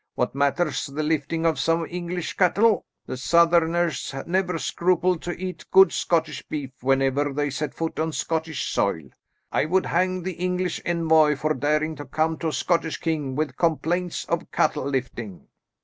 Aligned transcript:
What 0.15 0.33
matters 0.33 0.87
the 0.87 1.03
lifting 1.03 1.45
of 1.45 1.59
some 1.59 1.85
English 1.87 2.33
cattle? 2.35 2.87
The 3.05 3.17
Southerners 3.17 4.15
never 4.25 4.57
scrupled 4.57 5.21
to 5.21 5.39
eat 5.39 5.63
good 5.69 5.91
Scottish 5.91 6.41
beef 6.47 6.71
whenever 6.81 7.31
they 7.33 7.51
set 7.51 7.75
foot 7.75 7.99
on 7.99 8.11
Scottish 8.11 8.65
soil. 8.73 9.09
I 9.51 9.65
would 9.65 9.85
hang 9.85 10.23
the 10.23 10.33
English 10.33 10.81
envoy 10.85 11.35
for 11.35 11.53
daring 11.53 11.95
to 11.97 12.05
come 12.05 12.39
to 12.39 12.47
a 12.47 12.51
Scottish 12.53 12.97
king 12.97 13.35
with 13.35 13.57
complaints 13.57 14.25
of 14.25 14.49
cattle 14.51 14.85
lifting." 14.89 15.45